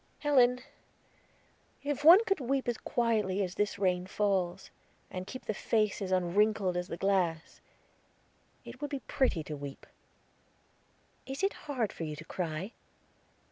[0.17, 0.61] "Helen,
[1.83, 4.71] if one could weep as quietly as this rain falls,
[5.11, 7.61] and keep the face as unwrinkled as the glass,
[8.65, 9.85] it would be pretty to weep."
[11.27, 12.71] "Is it hard for you to cry?"